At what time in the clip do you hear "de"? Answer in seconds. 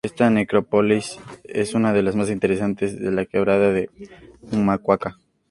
1.93-2.01, 2.99-3.11, 3.71-3.91